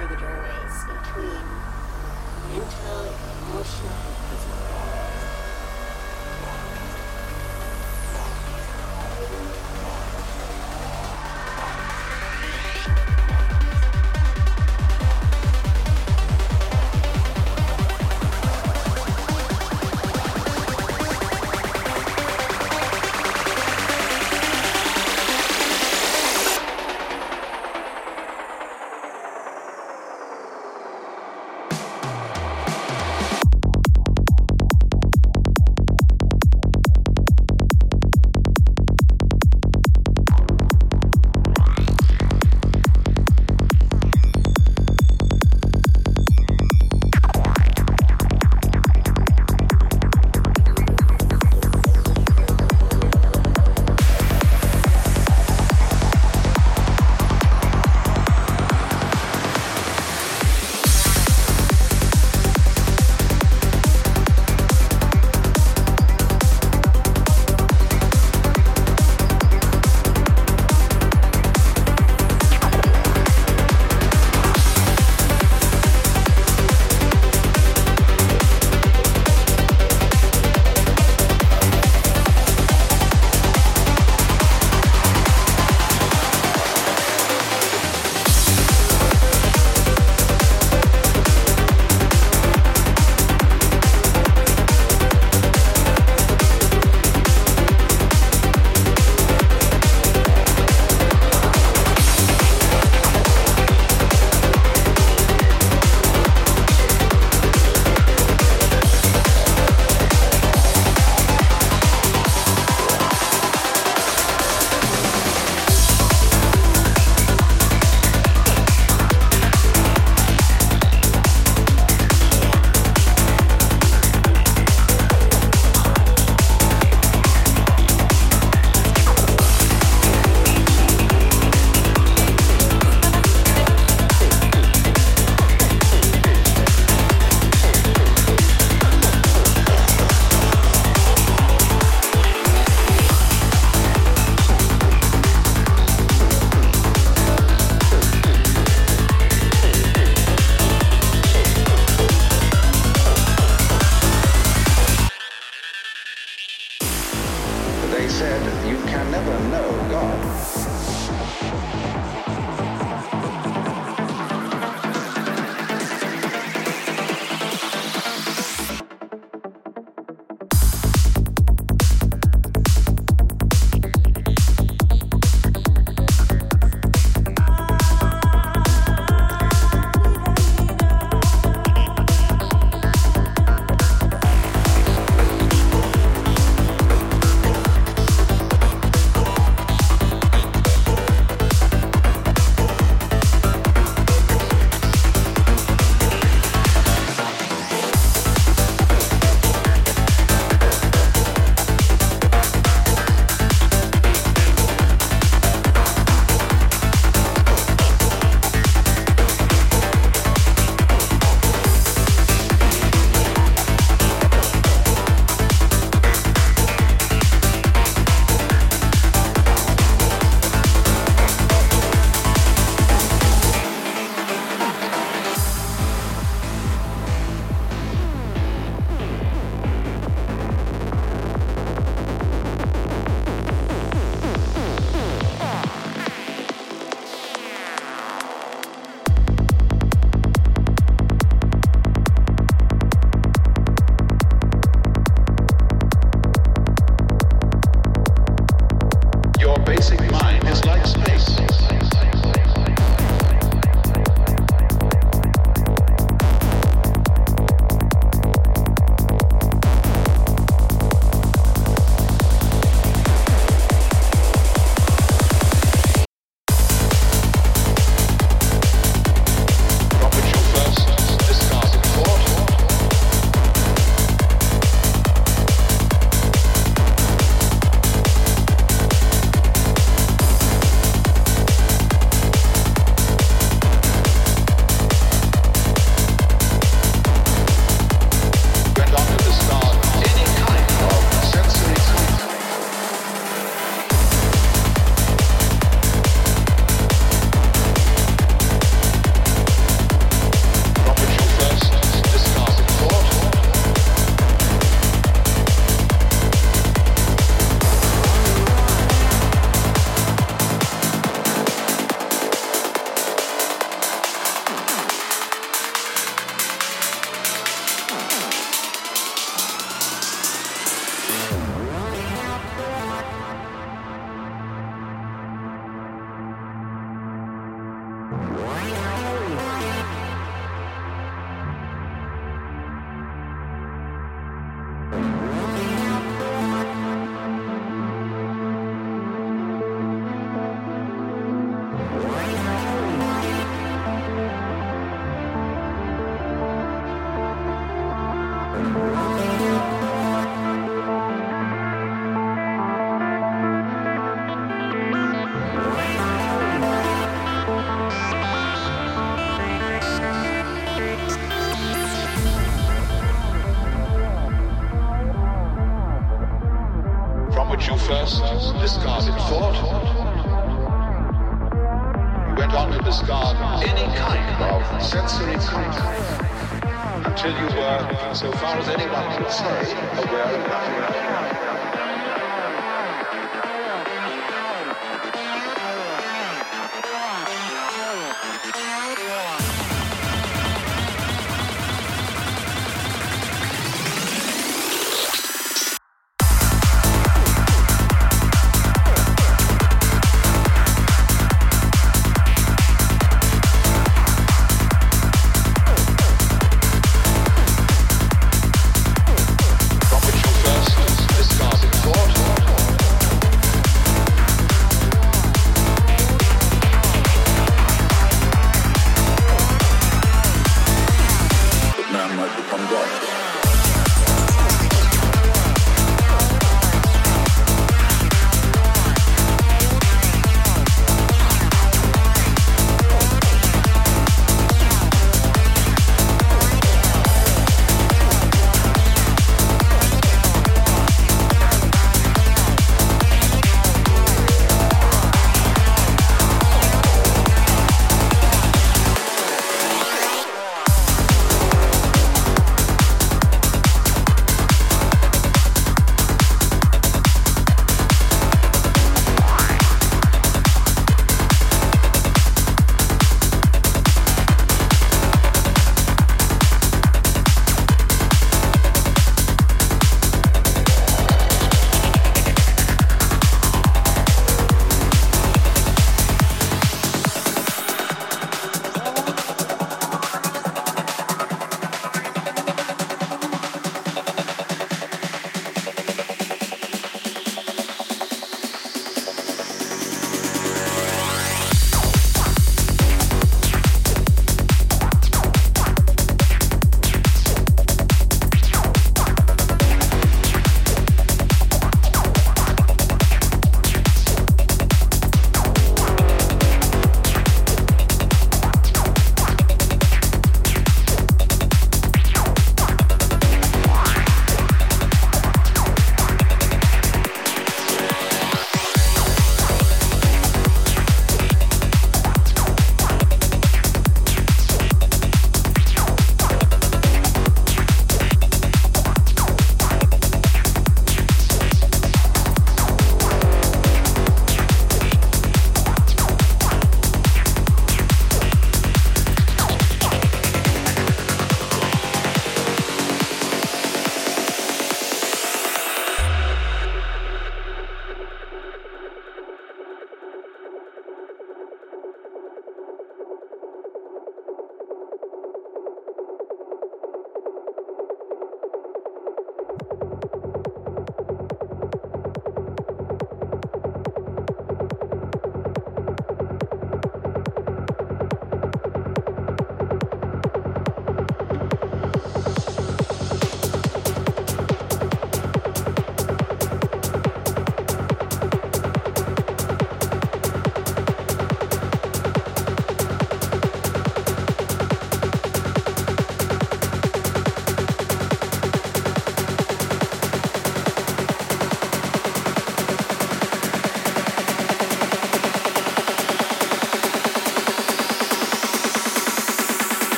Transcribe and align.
are 0.00 0.06
the 0.06 0.16
doorways 0.16 0.84
between 0.88 1.44
mental, 2.48 3.04
emotional, 3.52 4.29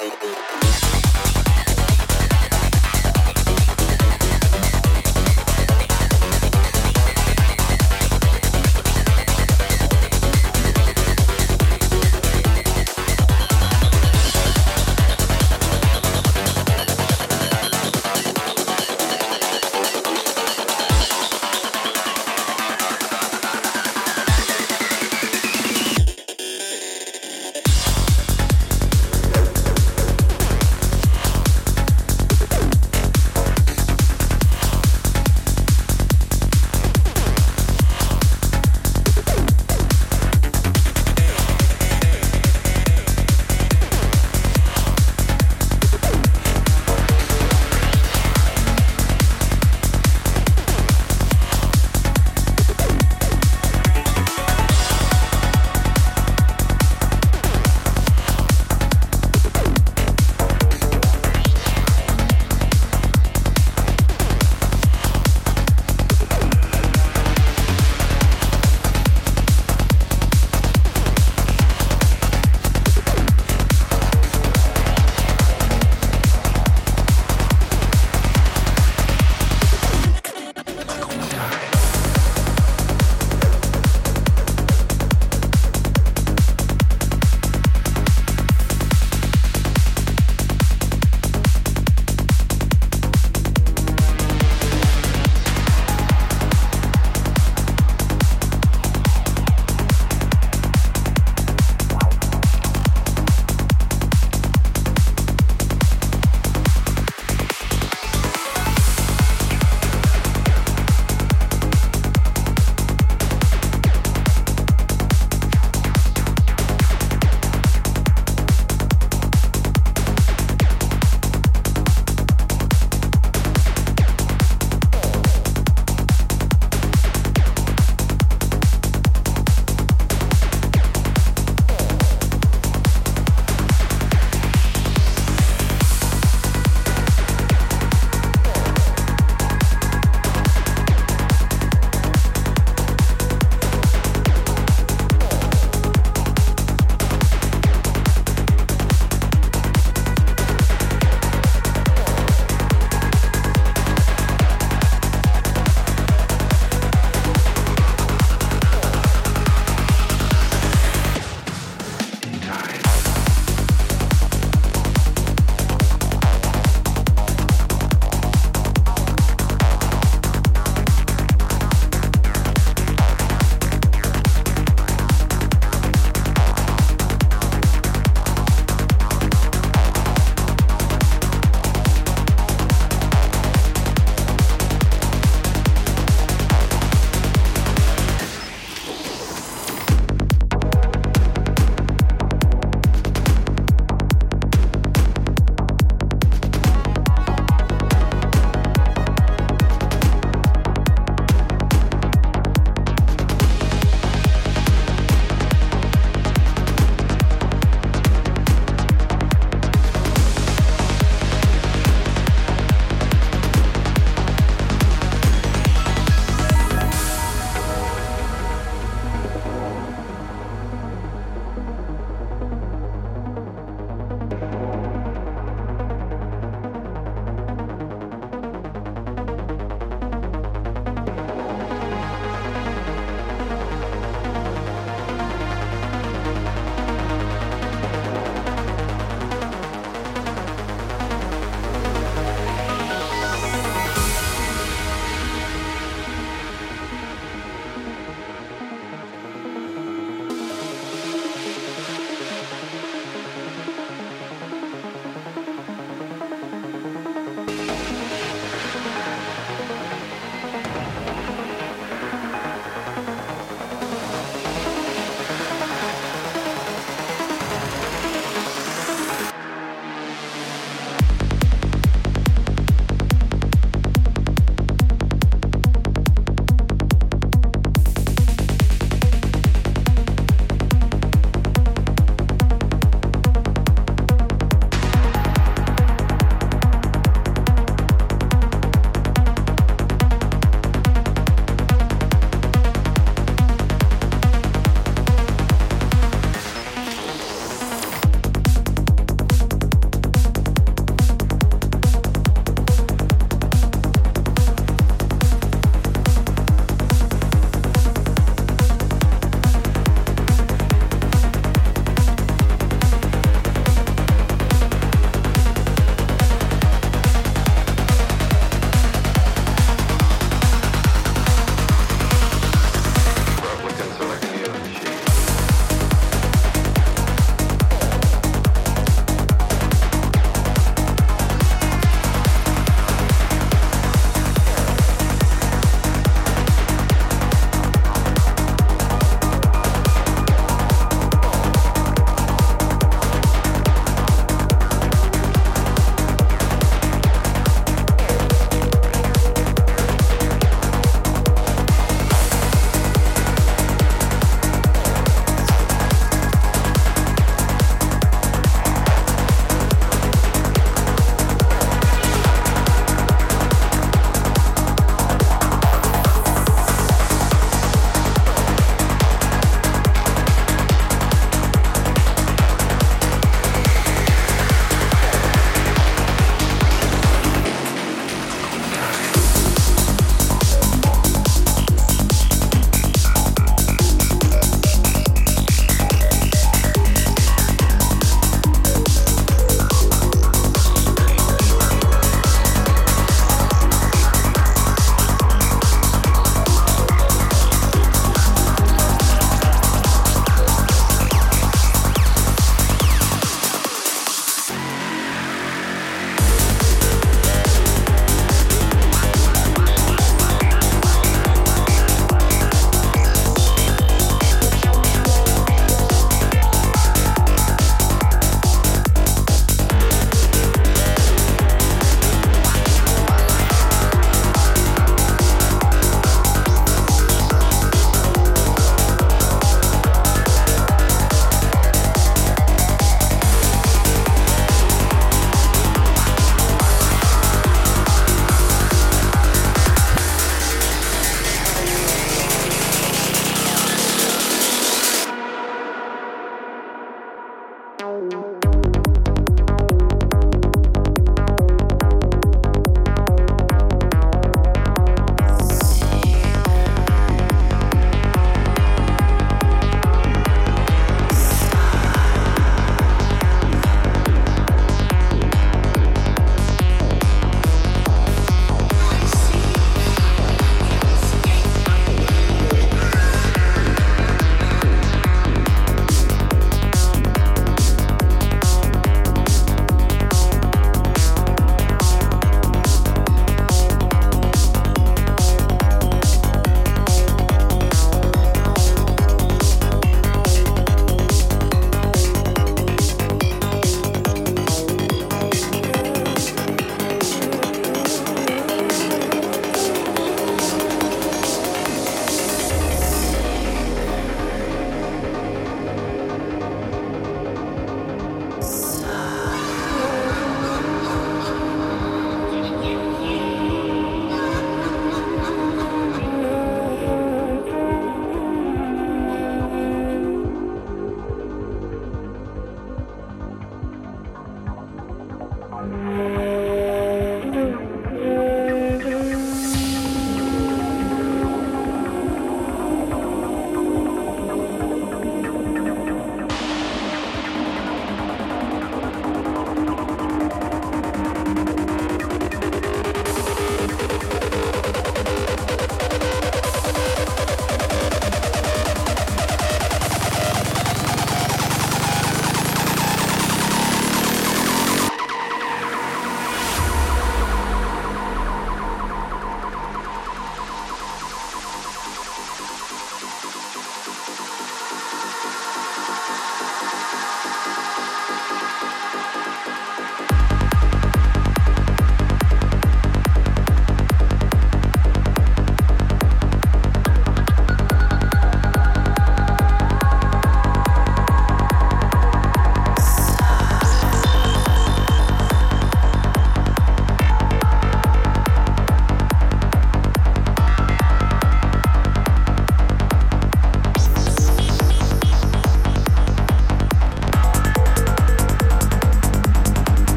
Oh, 0.00 0.16
oh, 0.22 0.48
oh. 0.52 0.57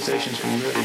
Survive. 0.00 0.36
Survive. 0.36 0.77